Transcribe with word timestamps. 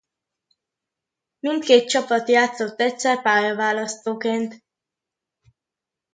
Mindkét 1.39 1.89
csapat 1.89 2.29
játszott 2.29 2.79
egyszer 2.79 3.21
pályaválasztóként. 3.21 4.63